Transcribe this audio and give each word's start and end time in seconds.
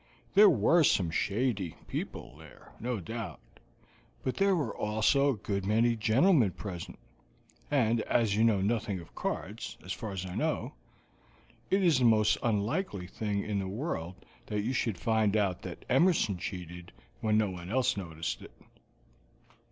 There 0.33 0.49
were 0.49 0.83
some 0.83 1.11
shady 1.11 1.75
people 1.87 2.35
there, 2.39 2.71
no 2.79 2.99
doubt, 2.99 3.39
but 4.23 4.37
there 4.37 4.55
were 4.55 4.75
also 4.75 5.29
a 5.29 5.37
good 5.37 5.63
many 5.63 5.95
gentlemen 5.95 6.53
present, 6.53 6.97
and 7.69 8.01
as 8.01 8.35
you 8.35 8.43
know 8.43 8.61
nothing 8.61 8.99
of 8.99 9.13
cards, 9.13 9.77
as 9.85 9.93
far 9.93 10.11
as 10.13 10.25
I 10.25 10.33
know, 10.33 10.73
it 11.69 11.83
is 11.83 11.99
the 11.99 12.05
most 12.05 12.39
unlikely 12.41 13.05
thing 13.05 13.43
in 13.43 13.59
the 13.59 13.67
world 13.67 14.15
that 14.47 14.61
you 14.63 14.73
should 14.73 14.97
find 14.97 15.37
out 15.37 15.61
that 15.61 15.85
Emerson 15.87 16.39
cheated 16.39 16.93
when 17.19 17.37
no 17.37 17.51
one 17.51 17.69
else 17.69 17.95
noticed 17.95 18.41
it." 18.41 18.53